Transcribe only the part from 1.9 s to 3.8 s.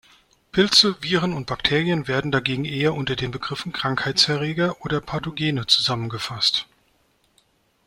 werden dagegen eher unter den Begriffen